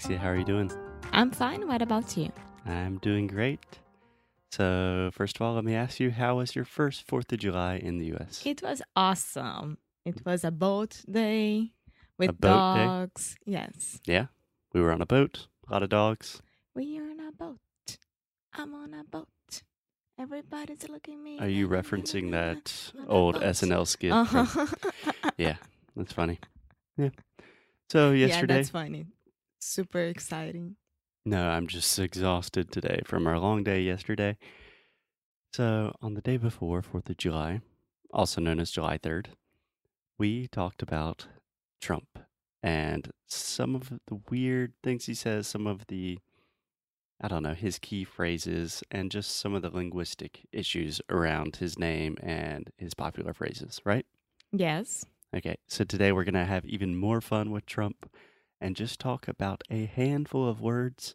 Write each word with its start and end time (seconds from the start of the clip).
Alexia, 0.00 0.18
how 0.18 0.30
are 0.30 0.36
you 0.36 0.46
doing? 0.46 0.72
I'm 1.12 1.30
fine. 1.30 1.68
What 1.68 1.82
about 1.82 2.16
you? 2.16 2.32
I'm 2.64 2.96
doing 3.00 3.26
great. 3.26 3.60
So, 4.50 5.10
first 5.12 5.36
of 5.36 5.42
all, 5.42 5.52
let 5.52 5.62
me 5.62 5.74
ask 5.74 6.00
you, 6.00 6.10
how 6.10 6.38
was 6.38 6.56
your 6.56 6.64
first 6.64 7.06
4th 7.06 7.30
of 7.32 7.38
July 7.38 7.74
in 7.76 7.98
the 7.98 8.14
US? 8.14 8.40
It 8.46 8.62
was 8.62 8.80
awesome. 8.96 9.76
It 10.06 10.24
was 10.24 10.42
a 10.42 10.50
boat 10.50 11.02
day 11.10 11.72
with 12.16 12.30
A 12.30 12.32
boat 12.32 12.74
day? 12.74 12.84
dogs. 12.86 13.36
Yes. 13.44 14.00
Yeah, 14.06 14.28
we 14.72 14.80
were 14.80 14.90
on 14.90 15.02
a 15.02 15.06
boat, 15.06 15.48
a 15.68 15.72
lot 15.74 15.82
of 15.82 15.90
dogs. 15.90 16.40
We 16.74 16.98
are 16.98 17.10
on 17.10 17.20
a 17.20 17.30
boat. 17.30 17.58
I'm 18.54 18.72
on 18.72 18.94
a 18.94 19.04
boat. 19.04 19.28
Everybody's 20.18 20.88
looking 20.88 21.18
at 21.18 21.20
me. 21.20 21.38
Are 21.40 21.48
you 21.48 21.68
referencing 21.68 22.30
that 22.30 22.92
old. 23.06 23.34
SNL 23.34 23.86
skit? 23.86 24.12
Uh-huh. 24.12 24.66
Yeah, 25.36 25.56
that's 25.94 26.14
funny. 26.14 26.38
Yeah. 26.96 27.10
So, 27.90 28.12
yesterday, 28.12 28.16
Yeah, 28.16 28.26
yesterday, 28.26 28.54
that's 28.54 28.70
funny. 28.70 29.06
Super 29.60 30.00
exciting. 30.00 30.76
no, 31.24 31.48
I'm 31.48 31.66
just 31.66 31.98
exhausted 31.98 32.72
today 32.72 33.02
from 33.04 33.26
our 33.26 33.38
long 33.38 33.62
day 33.62 33.82
yesterday. 33.82 34.36
So, 35.52 35.94
on 36.00 36.14
the 36.14 36.20
day 36.22 36.36
before 36.36 36.80
4th 36.80 37.10
of 37.10 37.16
July, 37.16 37.60
also 38.12 38.40
known 38.40 38.58
as 38.60 38.70
July 38.70 38.98
3rd, 38.98 39.26
we 40.18 40.48
talked 40.48 40.82
about 40.82 41.26
Trump 41.80 42.18
and 42.62 43.10
some 43.26 43.74
of 43.74 43.90
the 44.06 44.20
weird 44.30 44.72
things 44.82 45.06
he 45.06 45.14
says, 45.14 45.46
some 45.46 45.66
of 45.66 45.86
the, 45.88 46.18
I 47.20 47.28
don't 47.28 47.42
know, 47.42 47.54
his 47.54 47.78
key 47.78 48.04
phrases, 48.04 48.82
and 48.90 49.10
just 49.10 49.38
some 49.38 49.54
of 49.54 49.62
the 49.62 49.70
linguistic 49.70 50.46
issues 50.52 51.00
around 51.10 51.56
his 51.56 51.78
name 51.78 52.16
and 52.22 52.70
his 52.78 52.94
popular 52.94 53.34
phrases, 53.34 53.80
right? 53.84 54.06
Yes. 54.52 55.04
Okay, 55.34 55.56
so 55.66 55.84
today 55.84 56.12
we're 56.12 56.24
going 56.24 56.34
to 56.34 56.44
have 56.44 56.64
even 56.64 56.96
more 56.96 57.20
fun 57.20 57.50
with 57.50 57.66
Trump 57.66 58.10
and 58.60 58.76
just 58.76 59.00
talk 59.00 59.28
about 59.28 59.62
a 59.70 59.86
handful 59.86 60.48
of 60.48 60.60
words 60.60 61.14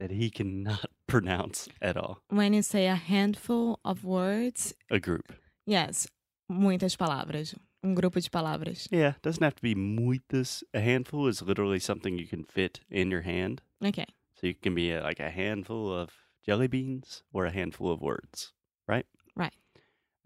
that 0.00 0.10
he 0.10 0.30
cannot 0.30 0.86
pronounce 1.06 1.68
at 1.82 1.96
all. 1.96 2.22
When 2.28 2.52
you 2.54 2.62
say 2.62 2.86
a 2.86 2.94
handful 2.94 3.78
of 3.84 4.04
words, 4.04 4.74
A 4.90 4.98
group. 5.00 5.32
yes, 5.66 6.06
muitas 6.50 6.96
palavras. 6.96 7.54
Um 7.84 7.94
grupo 7.94 8.20
de 8.20 8.28
palavras. 8.30 8.88
Yeah, 8.90 9.12
doesn't 9.22 9.42
have 9.42 9.54
to 9.56 9.62
be 9.62 9.74
muitas. 9.74 10.64
A 10.74 10.80
handful 10.80 11.28
is 11.28 11.42
literally 11.42 11.78
something 11.78 12.18
you 12.18 12.26
can 12.26 12.44
fit 12.44 12.80
in 12.90 13.10
your 13.10 13.22
hand. 13.22 13.62
Okay. 13.84 14.06
So 14.34 14.46
you 14.48 14.54
can 14.54 14.74
be 14.74 14.92
uh 14.94 15.02
like 15.02 15.20
a 15.20 15.30
handful 15.30 15.92
of 15.92 16.10
jelly 16.44 16.66
beans 16.68 17.22
or 17.32 17.44
a 17.46 17.52
handful 17.52 17.92
of 17.92 18.00
words, 18.00 18.52
right? 18.88 19.06
Right. 19.36 19.52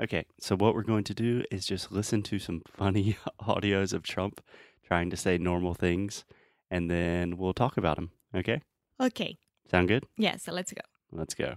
Okay, 0.00 0.24
so 0.40 0.56
what 0.56 0.74
we're 0.74 0.82
going 0.82 1.04
to 1.04 1.14
do 1.14 1.44
is 1.50 1.66
just 1.66 1.92
listen 1.92 2.22
to 2.22 2.38
some 2.38 2.62
funny 2.76 3.16
audios 3.42 3.92
of 3.92 4.02
Trump 4.02 4.40
trying 4.86 5.10
to 5.10 5.16
say 5.16 5.36
normal 5.38 5.74
things, 5.74 6.24
and 6.72 6.90
then 6.90 7.36
we'll 7.36 7.52
talk 7.52 7.76
about 7.76 7.96
them. 7.96 8.10
Okay? 8.34 8.62
Okay. 8.98 9.36
Sound 9.70 9.88
good? 9.88 10.06
Yes, 10.16 10.48
let's 10.48 10.72
go. 10.72 10.80
Let's 11.12 11.34
go. 11.34 11.54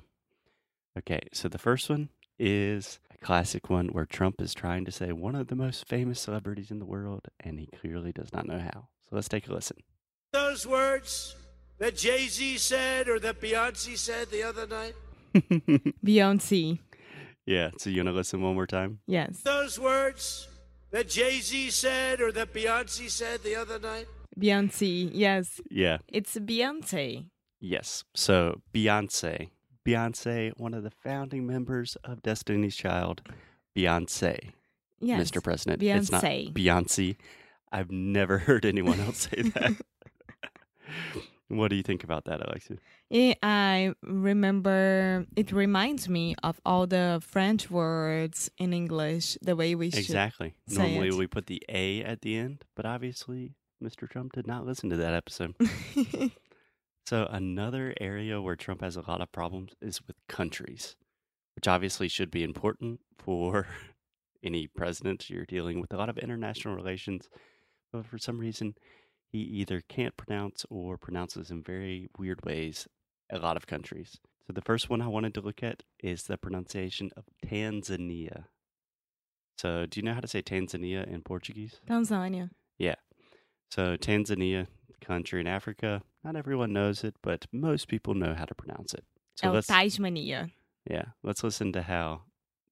Okay, 0.98 1.22
so 1.34 1.48
the 1.48 1.58
first 1.58 1.90
one 1.90 2.10
is 2.38 3.00
a 3.14 3.18
classic 3.26 3.70
one 3.70 3.88
where 3.88 4.06
Trump 4.06 4.42
is 4.42 4.54
trying 4.54 4.84
to 4.86 4.92
say 4.92 5.12
one 5.14 5.36
of 5.36 5.48
the 5.48 5.56
most 5.56 5.88
famous 5.88 6.20
celebrities 6.20 6.70
in 6.70 6.80
the 6.80 6.86
world, 6.86 7.28
and 7.40 7.60
he 7.60 7.68
clearly 7.68 8.12
does 8.12 8.34
not 8.34 8.46
know 8.46 8.60
how. 8.60 8.90
So 9.10 9.16
let's 9.16 9.30
take 9.30 9.48
a 9.48 9.54
listen. 9.54 9.78
those 10.34 10.68
words 10.68 11.36
that 11.80 11.96
Jay 11.96 12.28
Z 12.28 12.58
said 12.58 13.08
or 13.08 13.20
that 13.20 13.40
Beyonce 13.42 13.98
said 13.98 14.30
the 14.32 14.44
other 14.44 14.68
night? 14.68 14.94
Beyonce. 16.06 16.80
yeah, 17.46 17.72
so 17.78 17.90
you 17.90 17.98
want 18.00 18.10
to 18.10 18.14
listen 18.14 18.42
one 18.42 18.56
more 18.56 18.68
time? 18.68 19.00
Yes. 19.08 19.42
Those 19.44 19.80
words 19.80 20.48
that 20.92 21.10
Jay 21.10 21.40
Z 21.40 21.70
said 21.72 22.20
or 22.22 22.32
that 22.34 22.54
Beyonce 22.54 23.10
said 23.10 23.44
the 23.44 23.56
other 23.56 23.80
night? 23.80 24.08
Beyonce. 24.40 25.10
Yes. 25.14 25.62
Yeah, 25.70 25.98
It's 26.08 26.36
Beyonce. 26.38 27.26
yes. 27.60 28.04
So 28.14 28.62
Beyonce. 28.74 29.50
Beyonce, 29.86 30.52
one 30.58 30.74
of 30.74 30.84
the 30.84 30.90
founding 30.92 31.46
members 31.46 31.96
of 32.04 32.22
Destiny's 32.24 32.76
Child. 32.76 33.22
Beyonce, 33.76 34.52
Yes. 35.00 35.30
Mr. 35.32 35.44
President. 35.44 35.84
It's 35.84 36.12
not 36.12 36.24
Beyonce. 36.24 36.54
Beyonce. 36.54 37.16
I've 37.72 37.92
never 37.92 38.38
heard 38.48 38.66
anyone 38.66 39.00
else 39.02 39.28
say 39.30 39.42
that. 39.56 39.76
what 41.50 41.70
do 41.70 41.76
you 41.76 41.84
think 41.84 42.04
about 42.04 42.26
that, 42.26 42.42
Alexia? 42.46 42.78
I- 43.14 43.36
I 43.44 43.94
remember 44.02 45.26
it 45.36 45.52
reminds 45.52 46.10
me 46.10 46.36
of 46.42 46.60
all 46.66 46.88
the 46.88 47.22
French 47.24 47.70
words 47.70 48.50
in 48.58 48.74
English, 48.74 49.38
the 49.42 49.56
way 49.56 49.76
we 49.76 49.92
should. 49.92 50.00
Exactly. 50.00 50.56
Normally 50.70 51.10
it. 51.10 51.14
we 51.14 51.28
put 51.28 51.46
the 51.46 51.62
A 51.70 52.02
at 52.04 52.22
the 52.22 52.36
end, 52.38 52.66
but 52.76 52.86
obviously 52.86 53.54
Mr. 53.84 54.10
Trump 54.10 54.34
did 54.34 54.48
not 54.48 54.66
listen 54.66 54.90
to 54.90 54.98
that 54.98 55.14
episode. 55.14 55.56
so 57.06 57.28
another 57.30 57.94
area 58.00 58.42
where 58.42 58.56
Trump 58.56 58.82
has 58.82 58.96
a 58.96 59.02
lot 59.02 59.22
of 59.22 59.32
problems 59.32 59.74
is 59.82 60.02
with 60.08 60.16
countries, 60.28 60.96
which 61.56 61.68
obviously 61.68 62.08
should 62.08 62.32
be 62.32 62.44
important 62.44 63.00
for 63.18 63.68
any 64.44 64.68
president. 64.68 65.30
You're 65.30 65.46
dealing 65.46 65.82
with 65.82 65.94
a 65.94 65.98
lot 65.98 66.10
of 66.10 66.18
international 66.18 66.76
relations, 66.76 67.30
but 67.92 68.06
for 68.06 68.18
some 68.18 68.40
reason 68.40 68.76
he 69.32 69.40
either 69.40 69.82
can't 69.90 70.16
pronounce 70.16 70.66
or 70.70 70.98
pronounces 70.98 71.52
in 71.52 71.62
very 71.62 72.10
weird 72.18 72.46
ways 72.46 72.88
a 73.30 73.40
lot 73.40 73.58
of 73.58 73.68
countries. 73.68 74.18
So 74.48 74.54
the 74.54 74.62
first 74.62 74.90
one 74.90 75.02
I 75.02 75.08
wanted 75.08 75.34
to 75.34 75.42
look 75.42 75.64
at 75.64 75.84
is 76.00 76.24
the 76.24 76.38
pronunciation 76.38 77.12
of 77.18 77.26
Tanzania. 77.46 78.46
So 79.58 79.86
do 79.86 80.00
you 80.00 80.06
know 80.06 80.14
how 80.14 80.20
to 80.20 80.28
say 80.28 80.42
Tanzania 80.42 81.06
in 81.08 81.22
Portuguese? 81.22 81.82
Tanzania. 81.88 82.52
So 83.72 83.98
Tanzania, 83.98 84.68
country 85.02 85.40
in 85.42 85.48
Africa. 85.48 86.02
Not 86.24 86.36
everyone 86.36 86.74
knows 86.74 87.04
it, 87.04 87.16
but 87.22 87.46
most 87.52 87.88
people 87.88 88.14
know 88.16 88.34
how 88.34 88.46
to 88.46 88.56
pronounce 88.56 88.94
it. 88.94 89.04
So 89.36 89.48
é 89.48 89.52
o 89.52 89.54
let's 89.54 89.68
Tasmania. 89.68 90.50
yeah, 90.90 91.06
let's 91.24 91.44
listen 91.44 91.72
to 91.74 91.82
how 91.84 92.22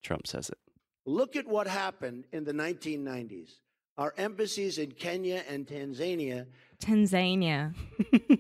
Trump 0.01 0.27
says 0.27 0.49
it. 0.49 0.57
Look 1.05 1.35
at 1.35 1.45
what 1.47 1.67
happened 1.67 2.25
in 2.31 2.45
the 2.45 2.53
1990s. 2.53 3.59
Our 3.97 4.13
embassies 4.17 4.77
in 4.79 4.93
Kenya 4.93 5.43
and 5.47 5.67
Tanzania 5.67 6.47
Tanzania. 6.79 7.75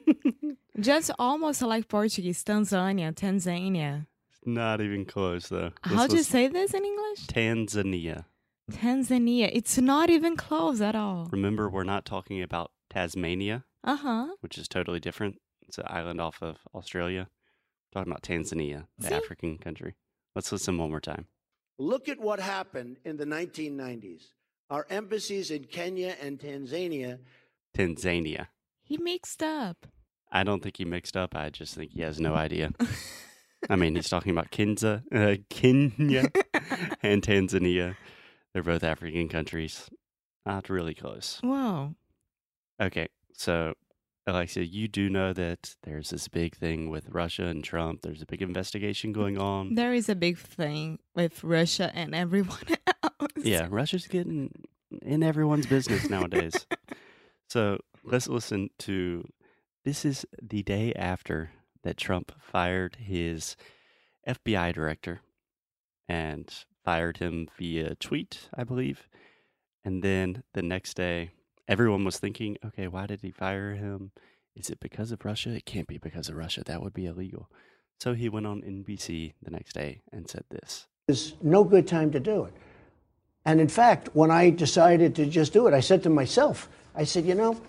Just 0.79 1.11
almost 1.19 1.61
like 1.61 1.87
Portuguese. 1.87 2.43
Tanzania. 2.43 3.13
Tanzania. 3.13 4.07
Not 4.45 4.81
even 4.81 5.05
close 5.05 5.47
though. 5.49 5.71
Let's 5.85 5.95
How 5.95 6.07
do 6.07 6.17
you 6.17 6.23
say 6.23 6.47
this 6.47 6.73
in 6.73 6.83
English? 6.83 7.27
Tanzania? 7.27 8.25
Tanzania. 8.71 9.49
It's 9.53 9.77
not 9.77 10.09
even 10.09 10.35
close 10.35 10.81
at 10.81 10.95
all. 10.95 11.27
Remember, 11.31 11.69
we're 11.69 11.83
not 11.83 12.05
talking 12.05 12.41
about 12.41 12.71
Tasmania, 12.89 13.65
Uh 13.83 13.95
huh. 13.97 14.27
which 14.41 14.57
is 14.57 14.67
totally 14.67 14.99
different. 14.99 15.37
It's 15.67 15.77
an 15.77 15.85
island 15.87 16.21
off 16.21 16.41
of 16.41 16.57
Australia. 16.73 17.27
We're 17.93 17.99
talking 18.01 18.11
about 18.11 18.23
Tanzania, 18.23 18.85
the 18.97 19.07
See? 19.07 19.13
African 19.15 19.57
country. 19.57 19.95
Let's 20.35 20.51
listen 20.51 20.77
one 20.77 20.89
more 20.89 21.01
time. 21.01 21.27
Look 21.77 22.07
at 22.07 22.19
what 22.19 22.39
happened 22.39 22.97
in 23.03 23.17
the 23.17 23.25
1990s. 23.25 24.27
Our 24.69 24.85
embassies 24.89 25.51
in 25.51 25.65
Kenya 25.65 26.15
and 26.21 26.39
Tanzania 26.39 27.19
Tanzania. 27.77 28.47
He 28.83 28.97
mixed 28.97 29.41
up. 29.43 29.87
I 30.31 30.43
don't 30.43 30.61
think 30.63 30.77
he 30.77 30.85
mixed 30.85 31.15
up. 31.17 31.35
I 31.35 31.49
just 31.49 31.75
think 31.75 31.91
he 31.91 32.01
has 32.01 32.19
no 32.19 32.33
idea. 32.45 32.71
I 33.69 33.75
mean, 33.75 33.95
he's 33.95 34.09
talking 34.09 34.31
about 34.31 34.51
Kinza, 34.51 35.03
uh, 35.13 35.37
Kenya 35.49 36.25
and 37.03 37.21
Tanzania. 37.21 37.95
They're 38.53 38.63
both 38.63 38.83
African 38.83 39.29
countries. 39.29 39.89
Ah, 40.45 40.55
Not 40.55 40.69
really 40.69 40.93
close. 40.93 41.39
Wow. 41.43 41.95
Okay, 42.81 43.07
so 43.33 43.73
Alexia, 44.25 44.63
you 44.63 44.87
do 44.87 45.09
know 45.09 45.33
that 45.33 45.75
there's 45.83 46.09
this 46.09 46.27
big 46.27 46.55
thing 46.55 46.89
with 46.89 47.09
Russia 47.09 47.45
and 47.45 47.63
Trump. 47.63 48.01
There's 48.01 48.21
a 48.21 48.25
big 48.25 48.41
investigation 48.41 49.11
going 49.11 49.37
on. 49.37 49.75
There 49.75 49.93
is 49.93 50.09
a 50.09 50.15
big 50.15 50.37
thing 50.37 50.99
with 51.15 51.43
Russia 51.43 51.91
and 51.93 52.13
everyone 52.15 52.57
else. 53.03 53.31
Yeah, 53.37 53.67
Russia's 53.69 54.07
getting 54.07 54.51
in 55.01 55.23
everyone's 55.23 55.65
business 55.65 56.09
nowadays. 56.09 56.65
so 57.49 57.79
let's 58.03 58.27
listen 58.27 58.69
to 58.79 59.27
this 59.85 60.05
is 60.05 60.25
the 60.41 60.63
day 60.63 60.93
after 60.95 61.51
that 61.83 61.97
Trump 61.97 62.31
fired 62.39 62.95
his 62.99 63.55
FBI 64.27 64.73
director 64.73 65.21
and 66.07 66.53
fired 66.83 67.17
him 67.17 67.47
via 67.57 67.95
tweet, 67.95 68.49
I 68.53 68.63
believe. 68.63 69.07
And 69.83 70.03
then 70.03 70.43
the 70.53 70.61
next 70.61 70.95
day, 70.95 71.31
everyone 71.67 72.05
was 72.05 72.19
thinking, 72.19 72.57
okay, 72.65 72.87
why 72.87 73.07
did 73.07 73.21
he 73.21 73.31
fire 73.31 73.73
him? 73.73 74.11
Is 74.55 74.69
it 74.69 74.79
because 74.79 75.11
of 75.11 75.25
Russia? 75.25 75.49
It 75.51 75.65
can't 75.65 75.87
be 75.87 75.97
because 75.97 76.29
of 76.29 76.35
Russia. 76.35 76.63
That 76.65 76.81
would 76.81 76.93
be 76.93 77.05
illegal. 77.05 77.49
So 77.99 78.13
he 78.13 78.29
went 78.29 78.45
on 78.45 78.61
NBC 78.61 79.33
the 79.41 79.51
next 79.51 79.73
day 79.73 80.01
and 80.11 80.29
said 80.29 80.43
this. 80.49 80.87
There's 81.07 81.35
no 81.41 81.63
good 81.63 81.87
time 81.87 82.11
to 82.11 82.19
do 82.19 82.45
it. 82.45 82.53
And 83.45 83.59
in 83.59 83.67
fact, 83.67 84.09
when 84.13 84.31
I 84.31 84.49
decided 84.49 85.15
to 85.15 85.25
just 85.25 85.51
do 85.53 85.67
it, 85.67 85.73
I 85.73 85.81
said 85.81 86.03
to 86.03 86.09
myself, 86.09 86.69
I 86.95 87.03
said, 87.03 87.25
you 87.25 87.35
know, 87.35 87.59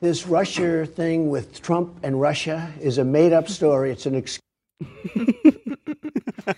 this 0.00 0.26
Russia 0.26 0.84
thing 0.84 1.30
with 1.30 1.62
Trump 1.62 1.96
and 2.02 2.20
Russia 2.20 2.72
is 2.80 2.98
a 2.98 3.04
made 3.04 3.32
up 3.32 3.48
story. 3.48 3.90
It's 3.92 4.06
an 4.06 4.14
excuse. 4.14 4.40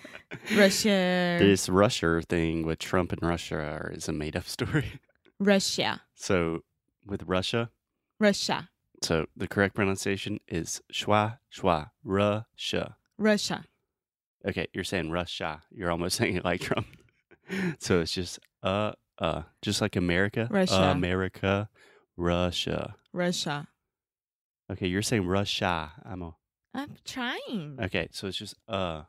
Russia. 0.54 1.36
This 1.40 1.68
Russia 1.68 2.20
thing 2.28 2.64
with 2.66 2.78
Trump 2.78 3.12
and 3.12 3.22
Russia 3.22 3.88
is 3.92 4.08
a 4.08 4.12
made 4.12 4.36
up 4.36 4.44
story. 4.48 5.00
Russia. 5.40 6.02
So 6.14 6.60
with 7.04 7.22
Russia, 7.24 7.70
Russia. 8.20 8.68
so 9.02 9.26
the 9.36 9.48
correct 9.48 9.74
pronunciation 9.74 10.38
is 10.48 10.80
schwa, 10.92 11.38
schwa, 11.54 11.90
Russia. 12.04 12.96
Russia. 13.18 13.64
Okay, 14.46 14.66
you're 14.72 14.84
saying 14.84 15.10
Russia. 15.10 15.62
You're 15.70 15.90
almost 15.90 16.16
saying 16.18 16.36
it 16.36 16.44
like 16.44 16.60
Trump. 16.60 16.86
so 17.78 18.00
it's 18.00 18.12
just 18.12 18.38
uh 18.62 18.92
uh 19.18 19.42
just 19.62 19.80
like 19.80 19.96
America. 19.96 20.48
Russia. 20.50 20.90
America, 20.90 21.68
Russia. 22.16 22.94
Russia. 23.12 23.68
Okay, 24.70 24.86
you're 24.86 25.02
saying 25.02 25.26
Russia. 25.26 25.92
I'm 26.04 26.22
a, 26.22 26.34
I'm 26.74 26.96
trying. 27.04 27.78
okay, 27.82 28.08
so 28.12 28.26
it's 28.28 28.36
just 28.38 28.54
uh. 28.68 29.02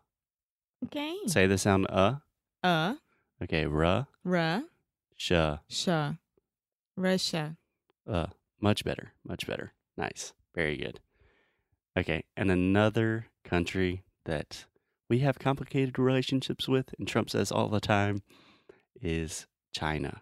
Okay. 0.85 1.15
Say 1.27 1.47
the 1.47 1.57
sound 1.57 1.87
uh. 1.89 2.15
Uh. 2.63 2.95
Okay, 3.41 3.65
Russia. 3.65 4.07
Russia. 4.23 6.19
Russia. 6.95 7.57
Uh, 8.07 8.27
much 8.59 8.83
better, 8.83 9.13
much 9.23 9.45
better. 9.45 9.73
Nice, 9.95 10.33
very 10.55 10.77
good. 10.77 10.99
Okay, 11.97 12.23
and 12.35 12.51
another 12.51 13.27
country 13.43 14.03
that 14.25 14.65
we 15.09 15.19
have 15.19 15.39
complicated 15.39 15.97
relationships 15.97 16.67
with, 16.67 16.93
and 16.97 17.07
Trump 17.07 17.29
says 17.29 17.51
all 17.51 17.69
the 17.69 17.79
time, 17.79 18.23
is 19.01 19.47
China. 19.71 20.21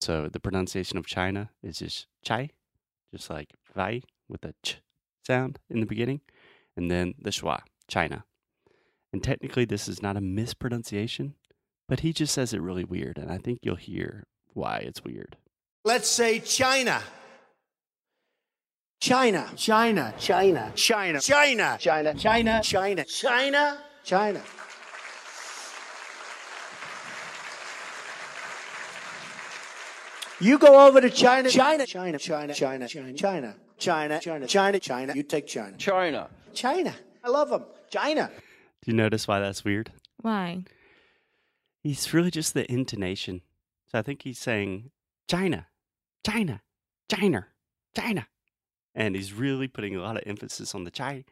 So 0.00 0.28
the 0.28 0.40
pronunciation 0.40 0.98
of 0.98 1.06
China 1.06 1.50
is 1.62 1.78
just 1.78 2.06
chai, 2.22 2.50
just 3.12 3.30
like 3.30 3.50
vai 3.74 4.02
with 4.28 4.44
a 4.44 4.54
ch 4.62 4.78
sound 5.26 5.58
in 5.70 5.80
the 5.80 5.86
beginning, 5.86 6.20
and 6.76 6.90
then 6.90 7.14
the 7.18 7.30
schwa, 7.30 7.60
China. 7.86 8.24
And 9.12 9.22
technically, 9.22 9.64
this 9.64 9.88
is 9.88 10.02
not 10.02 10.16
a 10.16 10.20
mispronunciation, 10.20 11.34
but 11.88 12.00
he 12.00 12.12
just 12.12 12.32
says 12.32 12.54
it 12.54 12.62
really 12.62 12.84
weird, 12.84 13.18
and 13.18 13.30
I 13.30 13.38
think 13.38 13.58
you'll 13.62 13.76
hear 13.76 14.24
why 14.54 14.78
it's 14.78 15.04
weird. 15.04 15.36
Let's 15.84 16.08
say 16.08 16.40
China. 16.40 17.02
China. 19.00 19.50
China. 19.56 20.14
China. 20.16 20.72
China. 20.74 21.20
China. 21.20 21.76
China. 21.78 22.14
China. 22.14 22.62
China. 22.62 23.04
China. 23.04 23.78
China. 24.04 24.42
You 30.40 30.58
go 30.58 30.86
over 30.86 31.00
to 31.00 31.10
China. 31.10 31.50
China. 31.50 31.86
China. 31.86 32.18
China. 32.18 32.54
China. 32.54 32.88
China. 32.88 32.88
China. 32.88 33.12
China. 33.12 33.54
China. 33.78 34.46
China. 34.48 34.78
China. 34.80 35.12
You 35.14 35.22
take 35.22 35.46
China. 35.46 35.76
China. 35.76 36.30
China. 36.54 36.94
I 37.22 37.28
love 37.28 37.50
them. 37.50 37.64
China. 37.90 38.30
Do 38.84 38.90
you 38.90 38.96
notice 38.96 39.28
why 39.28 39.40
that's 39.40 39.64
weird? 39.64 39.92
Why? 40.20 40.64
He's 41.82 42.12
really 42.14 42.30
just 42.30 42.54
the 42.54 42.70
intonation. 42.70 43.42
So 43.90 43.98
I 43.98 44.02
think 44.02 44.22
he's 44.22 44.38
saying 44.38 44.90
China, 45.28 45.66
China, 46.26 46.62
China, 47.10 47.46
China. 47.96 48.26
And 48.94 49.16
he's 49.16 49.32
really 49.32 49.68
putting 49.68 49.96
a 49.96 50.00
lot 50.02 50.16
of 50.16 50.22
emphasis 50.26 50.74
on 50.74 50.84
the 50.84 50.90
Chai 50.90 51.24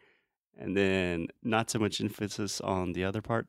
and 0.58 0.76
then 0.76 1.28
not 1.42 1.70
so 1.70 1.78
much 1.78 2.00
emphasis 2.00 2.60
on 2.60 2.92
the 2.92 3.04
other 3.04 3.22
part. 3.22 3.48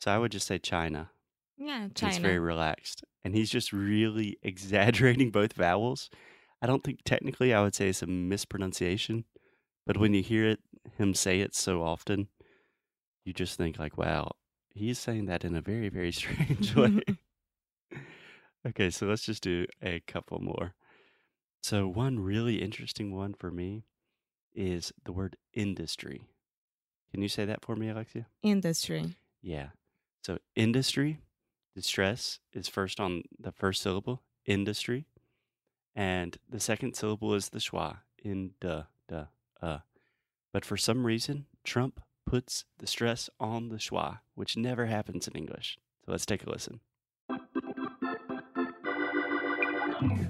So 0.00 0.10
I 0.10 0.18
would 0.18 0.32
just 0.32 0.46
say 0.46 0.58
China. 0.58 1.10
Yeah, 1.56 1.86
It's 1.86 2.00
China. 2.00 2.20
very 2.20 2.38
relaxed. 2.38 3.02
And 3.24 3.34
he's 3.34 3.50
just 3.50 3.72
really 3.72 4.38
exaggerating 4.42 5.30
both 5.30 5.54
vowels. 5.54 6.10
I 6.62 6.66
don't 6.66 6.84
think 6.84 7.00
technically 7.04 7.52
I 7.52 7.62
would 7.62 7.74
say 7.74 7.88
it's 7.88 8.02
a 8.02 8.06
mispronunciation, 8.06 9.24
but 9.86 9.96
when 9.96 10.14
you 10.14 10.22
hear 10.22 10.46
it, 10.48 10.60
him 10.98 11.14
say 11.14 11.40
it 11.40 11.54
so 11.54 11.82
often, 11.82 12.28
you 13.26 13.32
just 13.32 13.58
think 13.58 13.78
like, 13.78 13.98
wow, 13.98 14.30
he's 14.72 14.98
saying 14.98 15.26
that 15.26 15.44
in 15.44 15.56
a 15.56 15.60
very, 15.60 15.88
very 15.88 16.12
strange 16.20 16.74
way. 16.74 17.00
okay, 18.66 18.88
so 18.88 19.06
let's 19.06 19.26
just 19.26 19.42
do 19.42 19.66
a 19.82 20.00
couple 20.06 20.38
more. 20.40 20.74
So 21.62 21.88
one 21.88 22.20
really 22.20 22.62
interesting 22.62 23.14
one 23.14 23.34
for 23.34 23.50
me 23.50 23.84
is 24.54 24.92
the 25.04 25.12
word 25.12 25.36
industry. 25.52 26.22
Can 27.10 27.20
you 27.20 27.28
say 27.28 27.44
that 27.44 27.64
for 27.64 27.74
me, 27.74 27.88
Alexia? 27.88 28.26
Industry. 28.42 29.16
Yeah. 29.42 29.68
So 30.22 30.38
industry, 30.54 31.20
the 31.74 31.82
stress 31.82 32.38
is 32.52 32.68
first 32.68 33.00
on 33.00 33.24
the 33.38 33.52
first 33.52 33.82
syllable, 33.82 34.22
industry. 34.44 35.06
And 35.94 36.36
the 36.48 36.60
second 36.60 36.94
syllable 36.94 37.34
is 37.34 37.48
the 37.48 37.58
schwa, 37.58 37.98
in 38.22 38.52
duh, 38.60 38.84
duh, 39.08 39.26
uh. 39.60 39.78
But 40.52 40.64
for 40.64 40.76
some 40.76 41.04
reason, 41.04 41.46
Trump 41.64 42.00
puts 42.26 42.64
the 42.78 42.86
stress 42.86 43.30
on 43.40 43.68
the 43.68 43.76
schwa, 43.76 44.18
which 44.34 44.56
never 44.56 44.86
happens 44.86 45.26
in 45.26 45.34
English. 45.34 45.78
So 46.04 46.12
let's 46.12 46.26
take 46.26 46.44
a 46.44 46.50
listen. 46.50 46.80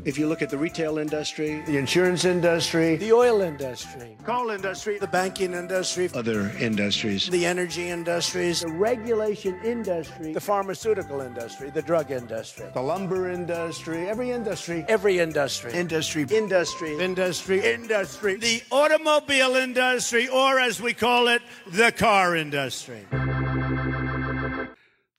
If 0.06 0.18
you 0.18 0.28
look 0.28 0.40
at 0.40 0.50
the 0.50 0.56
retail 0.56 0.98
industry, 0.98 1.62
the 1.66 1.76
insurance 1.78 2.24
industry, 2.24 2.94
the 2.94 3.12
oil 3.12 3.40
industry, 3.40 4.16
coal 4.24 4.50
industry, 4.50 4.98
the 4.98 5.08
banking 5.08 5.52
industry, 5.52 6.08
other 6.14 6.52
industries, 6.60 7.28
the 7.28 7.44
energy 7.44 7.88
industries, 7.88 8.60
the 8.60 8.68
regulation 8.68 9.58
industry, 9.64 10.32
the 10.32 10.40
pharmaceutical 10.40 11.20
industry, 11.20 11.70
the 11.70 11.82
drug 11.82 12.12
industry, 12.12 12.66
the 12.72 12.80
lumber 12.80 13.30
industry, 13.30 14.06
every 14.08 14.30
industry, 14.30 14.84
every 14.86 15.18
industry, 15.18 15.72
industry, 15.72 16.22
industry, 16.30 16.98
industry, 17.00 17.60
industry, 17.64 18.36
the 18.36 18.62
automobile 18.70 19.56
industry, 19.56 20.28
or 20.28 20.60
as 20.60 20.80
we 20.80 20.94
call 20.94 21.26
it, 21.26 21.42
the 21.72 21.90
car 21.90 22.36
industry. 22.36 23.04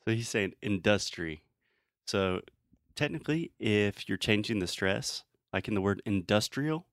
So 0.05 0.13
he's 0.13 0.29
saying 0.29 0.53
industry. 0.61 1.41
So 2.05 2.39
technically, 2.97 3.51
if 3.59 4.09
you're 4.09 4.17
changing 4.17 4.59
the 4.59 4.67
stress, 4.67 5.23
like 5.53 5.67
in 5.67 5.75
the 5.75 5.81
word 5.81 6.01
industrial, 6.05 6.87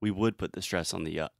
we 0.00 0.10
would 0.10 0.38
put 0.38 0.52
the 0.52 0.62
stress 0.62 0.94
on 0.94 1.04
the 1.04 1.18
up. 1.18 1.32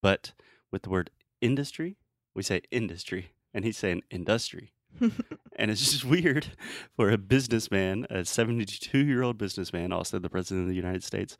But 0.00 0.32
with 0.70 0.82
the 0.82 0.90
word 0.90 1.10
industry, 1.40 1.98
we 2.34 2.42
say 2.42 2.62
industry. 2.70 3.32
And 3.52 3.64
he's 3.64 3.76
saying 3.76 4.02
industry. 4.10 4.72
and 5.00 5.70
it's 5.70 5.90
just 5.90 6.04
weird 6.04 6.46
for 6.96 7.10
a 7.10 7.18
businessman, 7.18 8.06
a 8.08 8.24
72 8.24 8.98
year 8.98 9.22
old 9.22 9.38
businessman, 9.38 9.92
also 9.92 10.18
the 10.18 10.30
president 10.30 10.62
of 10.64 10.68
the 10.68 10.74
United 10.74 11.04
States, 11.04 11.36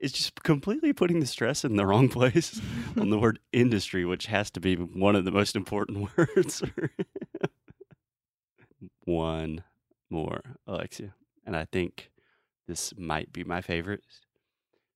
is 0.00 0.12
just 0.12 0.42
completely 0.42 0.92
putting 0.92 1.20
the 1.20 1.26
stress 1.26 1.64
in 1.64 1.76
the 1.76 1.86
wrong 1.86 2.08
place 2.18 2.60
on 2.96 3.10
the 3.10 3.18
word 3.18 3.38
industry, 3.52 4.04
which 4.04 4.26
has 4.26 4.50
to 4.52 4.60
be 4.60 4.76
one 4.76 5.16
of 5.16 5.24
the 5.24 5.30
most 5.30 5.56
important 5.56 6.08
words. 6.16 6.62
one 9.04 9.64
more, 10.10 10.56
Alexia. 10.66 11.14
And 11.44 11.56
I 11.56 11.64
think 11.64 12.10
this 12.66 12.92
might 12.96 13.32
be 13.32 13.44
my 13.44 13.60
favorite. 13.60 14.02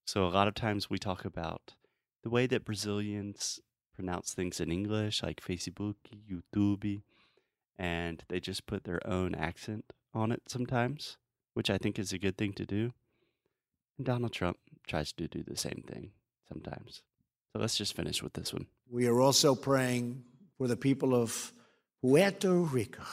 So, 0.04 0.26
a 0.26 0.28
lot 0.28 0.48
of 0.48 0.54
times 0.54 0.90
we 0.90 0.98
talk 0.98 1.24
about 1.24 1.74
the 2.22 2.30
way 2.30 2.46
that 2.46 2.64
Brazilians 2.64 3.60
pronounce 3.94 4.34
things 4.34 4.60
in 4.60 4.70
English, 4.70 5.22
like 5.22 5.40
Facebook, 5.40 5.94
YouTube, 6.30 7.02
and 7.78 8.22
they 8.28 8.40
just 8.40 8.66
put 8.66 8.84
their 8.84 9.04
own 9.06 9.34
accent 9.34 9.92
on 10.12 10.32
it 10.32 10.42
sometimes, 10.48 11.16
which 11.54 11.70
I 11.70 11.78
think 11.78 11.98
is 11.98 12.12
a 12.12 12.18
good 12.18 12.36
thing 12.36 12.52
to 12.54 12.66
do. 12.66 12.92
And 13.96 14.06
Donald 14.06 14.32
Trump 14.32 14.58
tries 14.86 15.12
to 15.14 15.28
do 15.28 15.42
the 15.42 15.56
same 15.56 15.84
thing 15.86 16.10
sometimes. 16.48 17.02
So, 17.52 17.60
let's 17.60 17.78
just 17.78 17.94
finish 17.96 18.22
with 18.22 18.34
this 18.34 18.52
one. 18.52 18.66
We 18.90 19.06
are 19.06 19.20
also 19.20 19.54
praying 19.54 20.24
for 20.58 20.68
the 20.68 20.76
people 20.76 21.14
of 21.14 21.52
Puerto 22.02 22.52
Rico. 22.52 23.04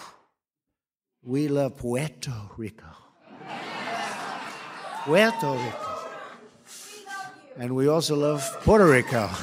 We 1.24 1.48
love 1.48 1.78
Puerto 1.78 2.32
Rico. 2.58 2.86
Puerto 5.06 5.52
Rico. 5.54 5.96
And 7.58 7.76
we 7.76 7.88
also 7.88 8.16
love 8.16 8.42
Puerto 8.62 8.86
Rico. 8.88 9.30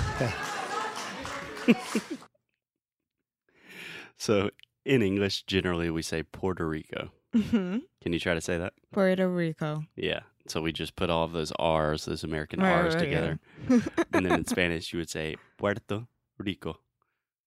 So, 4.18 4.50
in 4.84 5.02
English, 5.02 5.42
generally 5.44 5.90
we 5.90 6.00
say 6.02 6.22
Puerto 6.22 6.66
Rico. 6.66 7.12
Mhm. 7.34 7.82
Can 8.02 8.12
you 8.12 8.18
try 8.18 8.32
to 8.34 8.40
say 8.40 8.56
that? 8.56 8.72
Puerto 8.92 9.28
Rico. 9.28 9.84
Yeah. 9.94 10.20
So 10.48 10.62
we 10.62 10.72
just 10.72 10.96
put 10.96 11.10
all 11.10 11.24
of 11.24 11.32
those 11.32 11.52
R's, 11.58 12.06
those 12.06 12.24
American 12.24 12.60
Right, 12.60 12.72
R's 12.72 12.94
right, 12.94 13.00
together. 13.04 13.38
yeah. 13.68 13.80
and 14.14 14.24
then 14.24 14.32
in 14.32 14.46
Spanish, 14.46 14.92
you 14.92 14.98
would 15.00 15.10
say 15.10 15.36
Puerto 15.58 16.06
Rico. 16.38 16.80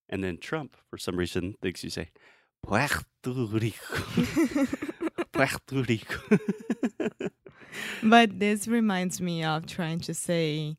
And 0.10 0.24
then 0.24 0.38
Trump, 0.38 0.76
for 0.90 0.98
some 0.98 1.18
reason, 1.18 1.56
thinks 1.62 1.84
you 1.84 1.90
say 1.90 2.12
Puerto 2.64 3.06
Rico. 3.26 4.66
Puerto 5.32 5.82
Rico. 5.88 6.38
but 8.04 8.40
this 8.40 8.68
reminds 8.68 9.22
me 9.22 9.44
of 9.44 9.66
trying 9.66 10.00
to 10.02 10.14
say, 10.14 10.78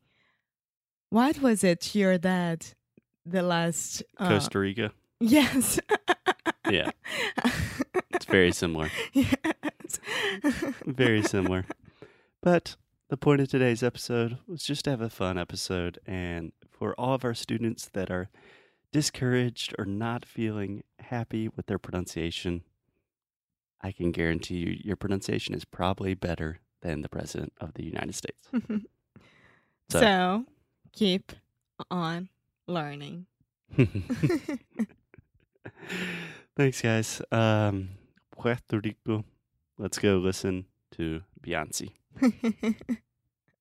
what 1.10 1.40
was 1.40 1.64
it 1.64 1.94
your 1.94 2.18
dad 2.18 2.66
the 3.26 3.42
last 3.42 4.02
uh, 4.18 4.28
Costa 4.28 4.58
Rica? 4.58 4.92
Yes. 5.20 5.80
yeah. 6.70 6.90
It's 8.12 8.26
very 8.26 8.52
similar. 8.52 8.90
Yes. 9.14 9.98
very 10.84 11.22
similar. 11.34 11.64
But 12.42 12.76
the 13.08 13.16
point 13.16 13.40
of 13.40 13.48
today's 13.48 13.82
episode 13.82 14.36
was 14.46 14.62
just 14.62 14.84
to 14.84 14.90
have 14.90 15.00
a 15.00 15.08
fun 15.08 15.38
episode 15.38 15.98
and 16.06 16.52
for 16.70 16.92
all 17.00 17.14
of 17.14 17.24
our 17.24 17.32
students 17.32 17.88
that 17.94 18.10
are 18.10 18.28
discouraged 18.92 19.74
or 19.78 19.84
not 19.84 20.24
feeling 20.24 20.82
happy 20.98 21.48
with 21.48 21.66
their 21.66 21.78
pronunciation, 21.78 22.62
I 23.80 23.92
can 23.92 24.12
guarantee 24.12 24.56
you 24.56 24.76
your 24.84 24.96
pronunciation 24.96 25.54
is 25.54 25.64
probably 25.64 26.14
better 26.14 26.60
than 26.82 27.02
the 27.02 27.08
President 27.08 27.52
of 27.60 27.74
the 27.74 27.84
United 27.84 28.14
States. 28.14 28.48
so, 29.88 30.00
so 30.00 30.44
keep 30.92 31.32
on 31.90 32.28
learning. 32.66 33.26
Thanks, 36.56 36.82
guys. 36.82 37.22
Um, 37.30 37.90
Puerto 38.32 38.80
Rico. 38.80 39.24
Let's 39.78 39.98
go 39.98 40.18
listen 40.18 40.66
to 40.92 41.22
Beyonce. 41.42 41.90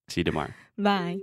See 0.08 0.20
you 0.20 0.24
tomorrow. 0.24 0.52
Bye. 0.76 1.18